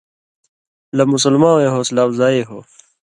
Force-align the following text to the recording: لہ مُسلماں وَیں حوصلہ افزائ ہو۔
لہ 0.95 1.03
مُسلماں 1.13 1.55
وَیں 1.55 1.73
حوصلہ 1.75 2.01
افزائ 2.05 2.35
ہو۔ 2.49 2.59